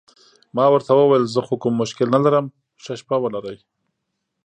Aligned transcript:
ما 0.55 0.65
ورته 0.73 0.91
وویل: 0.95 1.25
زه 1.33 1.41
خو 1.47 1.55
کوم 1.61 1.73
مشکل 1.81 2.07
نه 2.15 2.19
لرم، 2.25 2.45
ښه 2.83 2.93
شپه 3.01 3.15
ولرئ. 3.19 3.57